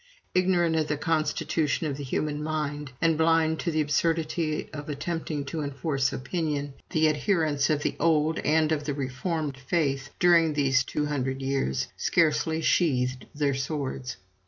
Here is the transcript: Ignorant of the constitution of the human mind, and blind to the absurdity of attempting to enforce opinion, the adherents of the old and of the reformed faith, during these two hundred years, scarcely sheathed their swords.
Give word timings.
Ignorant 0.33 0.75
of 0.77 0.87
the 0.87 0.97
constitution 0.97 1.85
of 1.85 1.95
the 1.95 2.03
human 2.03 2.41
mind, 2.41 2.91
and 3.03 3.19
blind 3.19 3.59
to 3.59 3.69
the 3.69 3.81
absurdity 3.81 4.67
of 4.73 4.89
attempting 4.89 5.45
to 5.45 5.61
enforce 5.61 6.11
opinion, 6.11 6.73
the 6.89 7.07
adherents 7.07 7.69
of 7.69 7.83
the 7.83 7.95
old 7.99 8.39
and 8.39 8.71
of 8.71 8.85
the 8.85 8.95
reformed 8.95 9.57
faith, 9.67 10.09
during 10.17 10.53
these 10.53 10.83
two 10.83 11.05
hundred 11.05 11.43
years, 11.43 11.85
scarcely 11.97 12.61
sheathed 12.63 13.27
their 13.35 13.53
swords. 13.53 14.17